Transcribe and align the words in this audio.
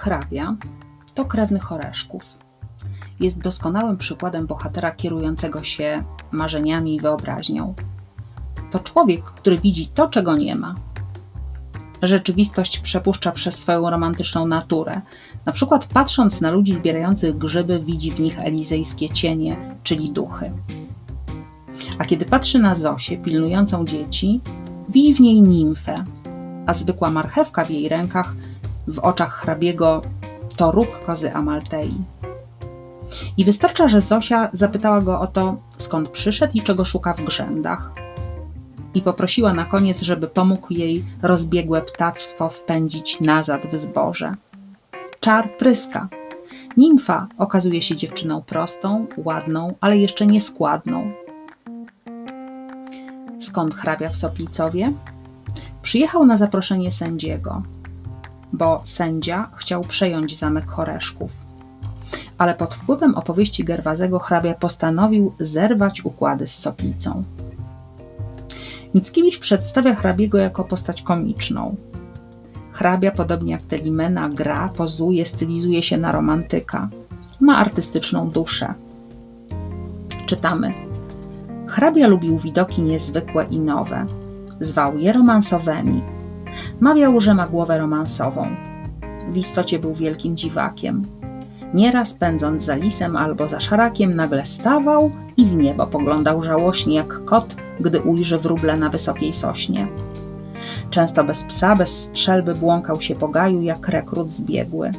Hrabia 0.00 0.56
to 1.14 1.24
krewny 1.24 1.60
Choreszków. 1.60 2.38
Jest 3.20 3.38
doskonałym 3.38 3.96
przykładem 3.96 4.46
bohatera 4.46 4.90
kierującego 4.90 5.62
się 5.62 6.04
marzeniami 6.32 6.94
i 6.94 7.00
wyobraźnią. 7.00 7.74
To 8.70 8.78
człowiek, 8.78 9.24
który 9.24 9.58
widzi 9.58 9.86
to, 9.86 10.08
czego 10.08 10.36
nie 10.36 10.56
ma. 10.56 10.74
Rzeczywistość 12.02 12.78
przepuszcza 12.78 13.32
przez 13.32 13.58
swoją 13.58 13.90
romantyczną 13.90 14.46
naturę. 14.46 15.00
Na 15.46 15.52
przykład 15.52 15.86
patrząc 15.86 16.40
na 16.40 16.50
ludzi 16.50 16.74
zbierających 16.74 17.38
grzyby, 17.38 17.80
widzi 17.80 18.12
w 18.12 18.20
nich 18.20 18.38
elizejskie 18.38 19.08
cienie, 19.08 19.76
czyli 19.82 20.12
duchy. 20.12 20.52
A 21.98 22.04
kiedy 22.04 22.24
patrzy 22.24 22.58
na 22.58 22.74
Zosię 22.74 23.18
pilnującą 23.18 23.84
dzieci, 23.84 24.40
widzi 24.88 25.14
w 25.14 25.20
niej 25.20 25.42
nimfę, 25.42 26.04
a 26.66 26.74
zwykła 26.74 27.10
marchewka 27.10 27.64
w 27.64 27.70
jej 27.70 27.88
rękach, 27.88 28.34
w 28.90 28.98
oczach 28.98 29.34
hrabiego, 29.34 30.02
to 30.56 30.72
róg 30.72 31.04
kozy 31.06 31.34
Amaltei. 31.34 32.04
I 33.36 33.44
wystarcza, 33.44 33.88
że 33.88 34.00
Zosia 34.00 34.50
zapytała 34.52 35.00
go 35.00 35.20
o 35.20 35.26
to, 35.26 35.56
skąd 35.78 36.08
przyszedł 36.08 36.52
i 36.54 36.62
czego 36.62 36.84
szuka 36.84 37.14
w 37.14 37.24
grzędach. 37.24 37.90
I 38.94 39.02
poprosiła 39.02 39.52
na 39.52 39.64
koniec, 39.64 40.00
żeby 40.00 40.28
pomógł 40.28 40.72
jej 40.72 41.04
rozbiegłe 41.22 41.82
ptactwo 41.82 42.48
wpędzić 42.48 43.20
nazad 43.20 43.66
w 43.66 43.76
zboże. 43.76 44.34
Czar 45.20 45.56
pryska. 45.56 46.08
Nimfa 46.76 47.28
okazuje 47.38 47.82
się 47.82 47.96
dziewczyną 47.96 48.42
prostą, 48.42 49.06
ładną, 49.16 49.74
ale 49.80 49.98
jeszcze 49.98 50.26
nieskładną. 50.26 51.12
Skąd 53.40 53.74
hrabia 53.74 54.10
w 54.10 54.16
Soplicowie? 54.16 54.92
Przyjechał 55.82 56.26
na 56.26 56.36
zaproszenie 56.36 56.92
sędziego, 56.92 57.62
bo 58.52 58.82
sędzia 58.84 59.50
chciał 59.56 59.84
przejąć 59.84 60.38
zamek 60.38 60.70
Choreszków. 60.70 61.32
Ale 62.38 62.54
pod 62.54 62.74
wpływem 62.74 63.14
opowieści 63.14 63.64
Gerwazego 63.64 64.18
hrabia 64.18 64.54
postanowił 64.54 65.32
zerwać 65.38 66.04
układy 66.04 66.46
z 66.46 66.58
Soplicą. 66.58 67.22
Mickiewicz 68.94 69.38
przedstawia 69.38 69.94
hrabiego 69.94 70.38
jako 70.38 70.64
postać 70.64 71.02
komiczną. 71.02 71.76
Hrabia, 72.72 73.10
podobnie 73.10 73.52
jak 73.52 73.66
Telimena, 73.66 74.28
gra, 74.28 74.68
pozuje, 74.68 75.26
stylizuje 75.26 75.82
się 75.82 75.96
na 75.98 76.12
romantyka. 76.12 76.88
Ma 77.40 77.56
artystyczną 77.56 78.30
duszę. 78.30 78.74
Czytamy. 80.26 80.72
Hrabia 81.66 82.06
lubił 82.06 82.38
widoki 82.38 82.82
niezwykłe 82.82 83.44
i 83.44 83.60
nowe. 83.60 84.06
Zwał 84.60 84.98
je 84.98 85.12
romansowymi. 85.12 86.02
Mawiał, 86.80 87.20
że 87.20 87.34
ma 87.34 87.46
głowę 87.46 87.78
romansową. 87.78 88.56
W 89.28 89.36
istocie 89.36 89.78
był 89.78 89.94
wielkim 89.94 90.36
dziwakiem. 90.36 91.02
Nieraz 91.74 92.14
pędząc 92.14 92.64
za 92.64 92.74
lisem 92.74 93.16
albo 93.16 93.48
za 93.48 93.60
szarakiem, 93.60 94.16
nagle 94.16 94.44
stawał 94.44 95.10
i 95.36 95.44
w 95.44 95.54
niebo 95.54 95.86
poglądał 95.86 96.42
żałośnie 96.42 96.94
jak 96.94 97.24
kot, 97.24 97.56
gdy 97.80 98.00
ujrzy 98.00 98.38
wróble 98.38 98.76
na 98.76 98.88
wysokiej 98.88 99.32
sośnie. 99.32 99.86
Często 100.90 101.24
bez 101.24 101.44
psa, 101.44 101.76
bez 101.76 102.04
strzelby 102.04 102.54
błąkał 102.54 103.00
się 103.00 103.14
po 103.14 103.28
gaju 103.28 103.62
jak 103.62 103.88
rekrut 103.88 104.32
zbiegły. 104.32 104.92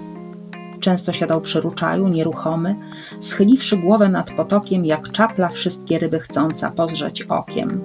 Często 0.79 1.13
siadał 1.13 1.41
przy 1.41 1.61
ruczaju, 1.61 2.07
nieruchomy, 2.07 2.75
schyliwszy 3.19 3.77
głowę 3.77 4.09
nad 4.09 4.31
potokiem, 4.31 4.85
jak 4.85 5.11
czapla 5.11 5.47
wszystkie 5.47 5.99
ryby 5.99 6.19
chcąca 6.19 6.71
pozrzeć 6.71 7.21
okiem. 7.21 7.81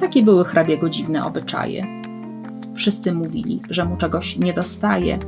Takie 0.00 0.22
były 0.22 0.44
hrabiego 0.44 0.90
dziwne 0.90 1.24
obyczaje. 1.24 1.97
Wszyscy 2.78 3.12
mówili, 3.12 3.60
że 3.70 3.84
mu 3.84 3.96
czegoś 3.96 4.36
nie 4.36 4.52
dostaje. 4.52 5.18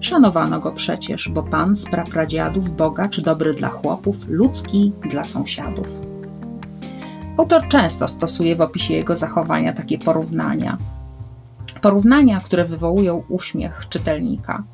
Szanowano 0.00 0.60
go 0.60 0.72
przecież, 0.72 1.28
bo 1.28 1.42
pan 1.42 1.76
z 1.76 1.84
prapradziadów, 1.84 2.76
bogacz, 2.76 3.20
dobry 3.20 3.54
dla 3.54 3.68
chłopów, 3.68 4.28
ludzki 4.28 4.92
dla 5.10 5.24
sąsiadów. 5.24 6.00
Autor 7.38 7.68
często 7.68 8.08
stosuje 8.08 8.56
w 8.56 8.60
opisie 8.60 8.94
jego 8.94 9.16
zachowania 9.16 9.72
takie 9.72 9.98
porównania. 9.98 10.78
Porównania, 11.82 12.40
które 12.40 12.64
wywołują 12.64 13.22
uśmiech 13.28 13.86
czytelnika. 13.88 14.64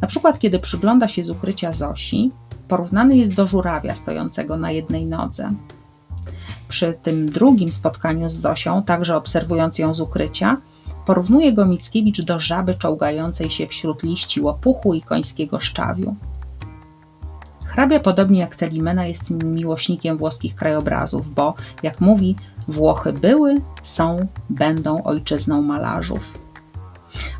Na 0.00 0.08
przykład, 0.08 0.38
kiedy 0.38 0.58
przygląda 0.58 1.08
się 1.08 1.24
z 1.24 1.30
ukrycia 1.30 1.72
Zosi, 1.72 2.30
porównany 2.68 3.16
jest 3.16 3.34
do 3.34 3.46
żurawia 3.46 3.94
stojącego 3.94 4.56
na 4.56 4.70
jednej 4.70 5.06
nodze. 5.06 5.52
Przy 6.68 6.98
tym 7.02 7.26
drugim 7.26 7.72
spotkaniu 7.72 8.28
z 8.28 8.34
Zosią, 8.36 8.82
także 8.82 9.16
obserwując 9.16 9.78
ją 9.78 9.94
z 9.94 10.00
ukrycia, 10.00 10.56
porównuje 11.10 11.52
go 11.52 11.66
Mickiewicz 11.66 12.22
do 12.22 12.40
żaby 12.40 12.74
czołgającej 12.74 13.50
się 13.50 13.66
wśród 13.66 14.02
liści 14.02 14.40
łopuchu 14.40 14.94
i 14.94 15.02
końskiego 15.02 15.60
szczawiu. 15.60 16.16
Hrabia, 17.64 18.00
podobnie 18.00 18.40
jak 18.40 18.56
Telimena, 18.56 19.06
jest 19.06 19.30
miłośnikiem 19.30 20.16
włoskich 20.16 20.54
krajobrazów, 20.54 21.34
bo, 21.34 21.54
jak 21.82 22.00
mówi, 22.00 22.36
Włochy 22.68 23.12
były, 23.12 23.60
są, 23.82 24.26
będą 24.50 25.02
ojczyzną 25.02 25.62
malarzów. 25.62 26.38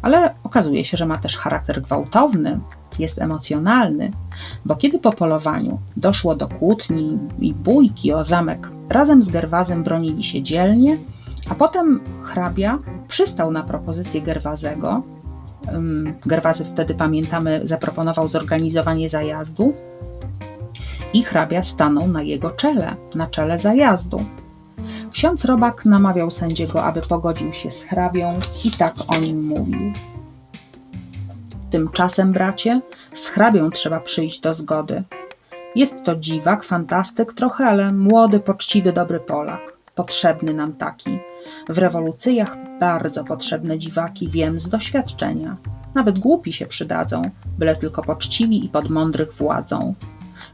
Ale 0.03 0.35
okazuje 0.45 0.85
się, 0.85 0.97
że 0.97 1.07
ma 1.07 1.19
też 1.19 1.37
charakter 1.37 1.83
gwałtowny, 1.83 2.61
jest 2.99 3.23
emocjonalny, 3.23 4.13
bo 4.65 4.77
kiedy 4.77 4.99
po 4.99 5.13
polowaniu 5.13 5.79
doszło 5.97 6.35
do 6.35 6.49
kłótni 6.49 7.19
i 7.39 7.55
bójki 7.55 8.13
o 8.13 8.25
zamek, 8.25 8.71
razem 8.89 9.23
z 9.23 9.29
Gerwazem 9.29 9.83
bronili 9.83 10.23
się 10.23 10.43
dzielnie, 10.43 10.99
a 11.51 11.55
potem 11.55 12.01
hrabia 12.23 12.79
przystał 13.11 13.51
na 13.51 13.63
propozycję 13.63 14.23
Gerwazego. 14.23 15.03
Gerwazy 16.27 16.65
wtedy, 16.65 16.95
pamiętamy, 16.95 17.61
zaproponował 17.65 18.29
zorganizowanie 18.29 19.09
zajazdu 19.09 19.73
i 21.15 21.25
hrabia 21.25 21.63
stanął 21.63 22.09
na 22.09 22.23
jego 22.23 22.51
czele, 22.51 22.97
na 23.15 23.27
czele 23.27 23.59
zajazdu. 23.59 24.25
Ksiądz 25.13 25.45
Robak 25.45 25.85
namawiał 25.85 26.31
sędziego, 26.31 26.85
aby 26.85 27.01
pogodził 27.01 27.53
się 27.53 27.71
z 27.71 27.83
hrabią 27.83 28.29
i 28.65 28.71
tak 28.71 28.95
o 29.09 29.21
nim 29.21 29.47
mówił. 29.47 29.93
Tymczasem, 31.71 32.33
bracie, 32.33 32.81
z 33.13 33.29
hrabią 33.29 33.71
trzeba 33.71 34.01
przyjść 34.01 34.41
do 34.41 34.55
zgody. 34.55 35.03
Jest 35.75 36.05
to 36.05 36.17
dziwak, 36.17 36.65
fantastyk 36.65 37.33
trochę, 37.33 37.67
ale 37.67 37.93
młody, 37.93 38.41
poczciwy, 38.41 38.93
dobry 38.93 39.21
Polak. 39.21 39.80
Potrzebny 39.95 40.55
nam 40.55 40.73
taki. 40.73 41.19
W 41.69 41.79
rewolucyjach 41.79 42.57
bardzo 42.81 43.25
potrzebne 43.25 43.79
dziwaki, 43.79 44.29
wiem 44.29 44.61
z 44.61 44.69
doświadczenia. 44.69 45.57
Nawet 45.95 46.19
głupi 46.19 46.53
się 46.53 46.67
przydadzą, 46.67 47.23
byle 47.59 47.77
tylko 47.77 48.03
poczciwi 48.03 48.65
i 48.65 48.69
pod 48.69 48.91
mądrych 48.91 49.33
władzą. 49.33 49.95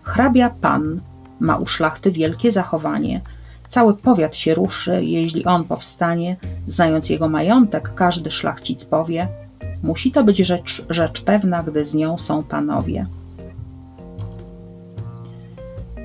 Hrabia 0.03 0.51
pan 0.51 1.01
ma 1.41 1.57
u 1.57 1.67
szlachty 1.67 2.11
wielkie 2.11 2.53
zachowanie. 2.53 3.21
Cały 3.69 3.95
powiat 3.95 4.37
się 4.37 4.55
ruszy, 4.55 5.05
jeśli 5.05 5.45
on 5.45 5.65
powstanie. 5.65 6.37
Znając 6.67 7.11
jego 7.11 7.29
majątek, 7.29 7.95
każdy 7.95 8.31
szlachcic 8.31 8.85
powie: 8.85 9.29
Musi 9.83 10.13
to 10.13 10.25
być 10.25 10.39
rzecz, 10.39 10.87
rzecz 10.91 11.23
pewna, 11.23 11.63
gdy 11.63 11.85
z 11.85 11.95
nią 11.95 12.19
są 12.19 12.43
panowie. 12.43 13.07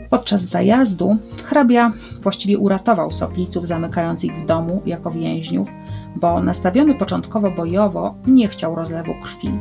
Podczas 0.09 0.41
zajazdu 0.41 1.17
hrabia 1.43 1.91
właściwie 2.21 2.57
uratował 2.57 3.11
sopliców 3.11 3.67
zamykając 3.67 4.23
ich 4.23 4.35
w 4.35 4.45
domu 4.45 4.81
jako 4.85 5.11
więźniów, 5.11 5.69
bo 6.15 6.41
nastawiony 6.41 6.95
początkowo 6.95 7.51
bojowo 7.51 8.15
nie 8.27 8.47
chciał 8.47 8.75
rozlewu 8.75 9.13
krwi. 9.23 9.51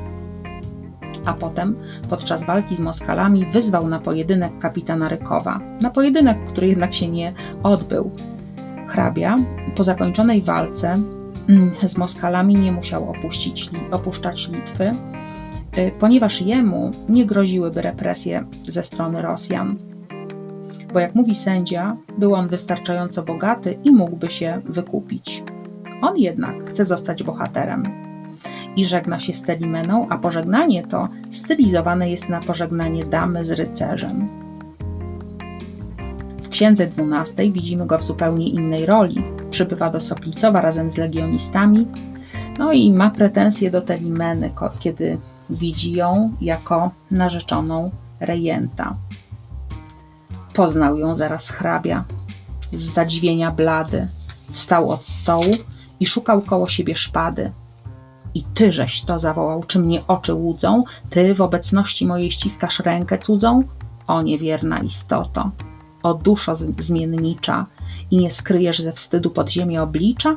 A 1.25 1.33
potem, 1.33 1.77
podczas 2.09 2.45
walki 2.45 2.77
z 2.77 2.81
Moskalami, 2.81 3.47
wyzwał 3.47 3.89
na 3.89 3.99
pojedynek 3.99 4.59
kapitana 4.59 5.09
Rykowa. 5.09 5.61
Na 5.81 5.91
pojedynek, 5.91 6.45
który 6.45 6.69
jednak 6.69 6.95
się 6.95 7.09
nie 7.09 7.33
odbył. 7.63 8.11
Hrabia 8.89 9.37
po 9.77 9.85
zakończonej 9.85 10.43
walce 10.43 10.99
mm, 11.49 11.75
z 11.87 11.97
Moskalami 11.97 12.55
nie 12.55 12.73
musiał 12.73 13.11
opuścić, 13.11 13.71
opuszczać 13.91 14.49
Litwy, 14.49 14.95
y, 15.79 15.93
ponieważ 15.99 16.43
jemu 16.43 16.91
nie 17.09 17.27
groziłyby 17.27 17.83
represje 17.83 18.45
ze 18.63 18.83
strony 18.83 19.23
Rosjan 19.23 19.90
bo 20.93 21.01
jak 21.01 21.15
mówi 21.15 21.35
sędzia, 21.35 21.97
był 22.19 22.35
on 22.35 22.49
wystarczająco 22.49 23.23
bogaty 23.23 23.79
i 23.85 23.91
mógłby 23.91 24.31
się 24.31 24.61
wykupić. 24.65 25.43
On 26.03 26.17
jednak 26.17 26.65
chce 26.69 26.85
zostać 26.85 27.23
bohaterem 27.23 28.11
i 28.77 28.85
żegna 28.85 29.19
się 29.19 29.33
z 29.33 29.43
Telimeną, 29.43 30.07
a 30.09 30.19
pożegnanie 30.19 30.87
to 30.87 31.09
stylizowane 31.31 32.11
jest 32.11 32.29
na 32.29 32.41
pożegnanie 32.41 33.05
damy 33.05 33.45
z 33.45 33.51
rycerzem. 33.51 34.29
W 36.43 36.49
księdze 36.49 36.87
dwunastej 36.87 37.53
widzimy 37.53 37.87
go 37.87 37.99
w 37.99 38.05
zupełnie 38.05 38.49
innej 38.49 38.87
roli. 38.87 39.23
Przybywa 39.51 39.91
do 39.91 40.01
Soplicowa 40.01 40.61
razem 40.61 40.93
z 40.93 40.97
legionistami, 40.97 41.87
no 42.59 42.73
i 42.73 42.93
ma 42.93 43.11
pretensje 43.11 43.71
do 43.71 43.81
Telimeny, 43.81 44.51
kiedy 44.79 45.19
widzi 45.51 45.93
ją 45.93 46.33
jako 46.41 46.91
narzeczoną 47.11 47.91
rejenta. 48.21 48.97
Poznał 50.61 50.97
ją 50.97 51.15
zaraz 51.15 51.51
hrabia. 51.51 52.05
Z 52.73 52.81
zadziwienia 52.81 53.51
blady. 53.51 54.09
Wstał 54.53 54.91
od 54.91 55.01
stołu 55.01 55.51
i 56.01 56.07
szukał 56.07 56.43
koło 56.43 56.69
siebie 56.69 56.97
szpady. 56.97 57.53
I 58.35 58.43
ty 58.43 58.73
żeś 58.73 59.03
to 59.03 59.19
zawołał, 59.19 59.65
czy 59.65 59.79
mnie 59.79 60.01
oczy 60.09 60.35
łudzą? 60.35 60.83
Ty 61.11 61.35
w 61.35 61.41
obecności 61.41 62.07
mojej 62.07 62.31
ściskasz 62.31 62.81
rękę 62.81 63.19
cudzą? 63.19 63.63
O 64.07 64.23
niewierna 64.23 64.79
istoto, 64.79 65.51
o 66.03 66.15
duszo 66.15 66.57
zmiennicza, 66.79 67.67
i 68.11 68.17
nie 68.19 68.31
skryjesz 68.31 68.79
ze 68.79 68.93
wstydu 68.93 69.31
podziemia 69.31 69.83
oblicza? 69.83 70.35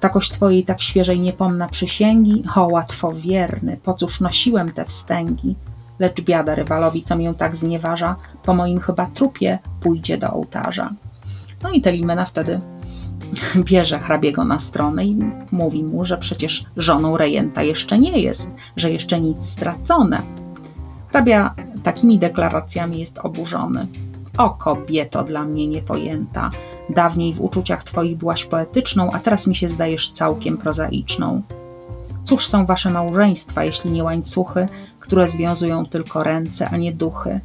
Takoś 0.00 0.30
twojej 0.30 0.64
tak 0.64 0.82
świeżej 0.82 1.20
nie 1.20 1.32
pomna 1.32 1.68
przysięgi? 1.68 2.44
O 2.56 2.66
łatwowierny, 2.66 3.76
po 3.82 3.94
cóż 3.94 4.20
nosiłem 4.20 4.72
te 4.72 4.84
wstęgi? 4.84 5.56
Lecz 5.98 6.20
biada 6.20 6.54
rywalowi, 6.54 7.02
co 7.02 7.16
mię 7.16 7.34
tak 7.34 7.56
znieważa, 7.56 8.16
po 8.42 8.54
moim 8.54 8.80
chyba 8.80 9.06
trupie 9.06 9.58
pójdzie 9.80 10.18
do 10.18 10.32
ołtarza. 10.32 10.90
No 11.62 11.70
i 11.70 11.80
Telimena 11.80 12.24
wtedy 12.24 12.60
bierze 13.68 13.98
hrabiego 13.98 14.44
na 14.44 14.58
stronę 14.58 15.04
i 15.04 15.16
mówi 15.52 15.84
mu, 15.84 16.04
że 16.04 16.18
przecież 16.18 16.64
żoną 16.76 17.16
rejenta 17.16 17.62
jeszcze 17.62 17.98
nie 17.98 18.22
jest, 18.22 18.50
że 18.76 18.90
jeszcze 18.90 19.20
nic 19.20 19.44
stracone. 19.44 20.22
Hrabia 21.08 21.54
takimi 21.82 22.18
deklaracjami 22.18 23.00
jest 23.00 23.18
oburzony. 23.18 23.86
O 24.38 24.50
kobieto 24.50 25.24
dla 25.24 25.44
mnie 25.44 25.66
niepojęta, 25.66 26.50
dawniej 26.90 27.34
w 27.34 27.40
uczuciach 27.40 27.84
twoich 27.84 28.16
byłaś 28.16 28.44
poetyczną, 28.44 29.10
a 29.12 29.18
teraz 29.18 29.46
mi 29.46 29.54
się 29.54 29.68
zdajesz 29.68 30.10
całkiem 30.10 30.56
prozaiczną. 30.56 31.42
Cóż 32.24 32.46
są 32.46 32.66
wasze 32.66 32.90
małżeństwa, 32.90 33.64
jeśli 33.64 33.90
nie 33.90 34.04
łańcuchy, 34.04 34.66
które 35.00 35.28
związują 35.28 35.86
tylko 35.86 36.24
ręce, 36.24 36.68
a 36.68 36.76
nie 36.76 36.92
duchy? 36.92 37.40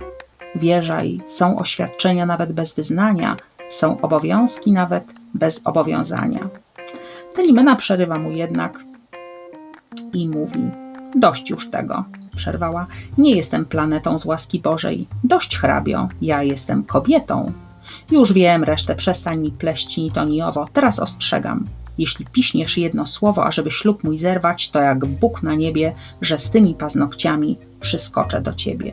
Wierzaj, 0.56 1.22
są 1.28 1.60
oświadczenia 1.60 2.26
nawet 2.26 2.54
bez 2.54 2.76
wyznania, 2.76 3.38
są 3.70 4.02
obowiązki 4.02 4.72
nawet 4.72 5.14
bez 5.34 5.62
obowiązania. 5.64 6.50
Telimena 7.36 7.76
przerywa 7.76 8.20
mu 8.20 8.32
jednak 8.32 8.80
i 10.14 10.30
mówi: 10.30 10.72
Dość 11.16 11.50
już 11.50 11.70
tego, 11.70 12.04
przerwała. 12.36 12.88
Nie 13.18 13.36
jestem 13.36 13.66
planetą 13.66 14.20
z 14.20 14.26
łaski 14.26 14.60
Bożej. 14.60 15.08
Dość 15.24 15.58
hrabio, 15.58 16.10
ja 16.22 16.44
jestem 16.44 16.84
kobietą. 16.84 17.52
Już 18.12 18.34
wiem, 18.34 18.64
resztę 18.64 18.96
przestań 18.96 19.40
mi 19.40 19.52
pleść 19.52 19.98
ni 19.98 20.12
to 20.12 20.26
ni 20.26 20.42
owo. 20.42 20.68
Teraz 20.74 21.00
ostrzegam. 21.00 21.68
Jeśli 22.00 22.26
piśniesz 22.26 22.78
jedno 22.78 23.06
słowo, 23.06 23.46
ażeby 23.46 23.72
ślub 23.72 24.04
mój 24.04 24.18
zerwać, 24.18 24.72
to 24.72 24.82
jak 24.82 25.06
Bóg 25.06 25.44
na 25.44 25.56
niebie, 25.56 25.96
że 26.22 26.38
z 26.38 26.50
tymi 26.50 26.76
paznokciami 26.76 27.58
przyskoczę 27.80 28.42
do 28.42 28.54
ciebie. 28.54 28.92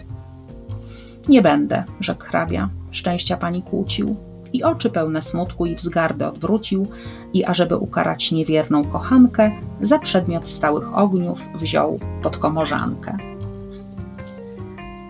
Nie 1.29 1.43
będę, 1.43 1.85
rzekł 2.01 2.25
hrabia. 2.25 2.69
Szczęścia 2.91 3.37
pani 3.37 3.63
kłócił 3.63 4.17
i 4.53 4.63
oczy 4.63 4.91
pełne 4.91 5.23
smutku 5.23 5.67
i 5.67 5.75
wzgardy 5.75 6.27
odwrócił 6.27 6.89
i 7.33 7.45
ażeby 7.45 7.77
ukarać 7.77 8.33
niewierną 8.33 8.85
kochankę, 8.85 9.53
za 9.81 9.99
przedmiot 9.99 10.49
stałych 10.49 10.99
ogniów 10.99 11.49
wziął 11.55 12.01
pod 12.23 12.37
komorzankę. 12.37 13.17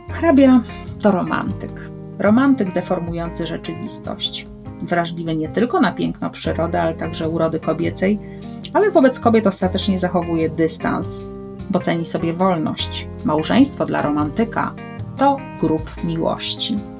Hrabia 0.08 0.60
to 1.00 1.10
romantyk. 1.10 1.90
Romantyk 2.18 2.72
deformujący 2.72 3.46
rzeczywistość. 3.46 4.46
Wrażliwy 4.82 5.36
nie 5.36 5.48
tylko 5.48 5.80
na 5.80 5.92
piękno 5.92 6.30
przyrody, 6.30 6.80
ale 6.80 6.94
także 6.94 7.28
urody 7.28 7.60
kobiecej, 7.60 8.18
ale 8.72 8.90
wobec 8.90 9.20
kobiet 9.20 9.46
ostatecznie 9.46 9.98
zachowuje 9.98 10.50
dystans, 10.50 11.20
bo 11.70 11.80
ceni 11.80 12.04
sobie 12.04 12.32
wolność. 12.32 13.08
Małżeństwo 13.24 13.84
dla 13.84 14.02
romantyka 14.02 14.74
to 15.16 15.36
grób 15.60 16.04
miłości. 16.04 16.95